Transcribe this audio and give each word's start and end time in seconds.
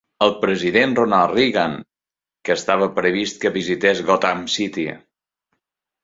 El 0.25 0.31
president 0.43 0.93
Ronald 0.99 1.33
Reagan, 1.33 1.75
que 2.49 2.55
estava 2.59 2.87
previst 2.95 3.37
que 3.43 3.51
visités 3.59 4.01
Gotham 4.09 4.41
City. 4.55 4.87